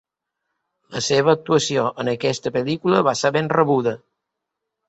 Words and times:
La 0.95 1.01
seva 1.07 1.35
actuació 1.39 1.85
en 2.05 2.11
aquesta 2.13 2.53
pel·lícula 2.57 3.05
va 3.09 3.15
ser 3.23 3.33
ben 3.37 3.55
rebuda. 3.61 3.99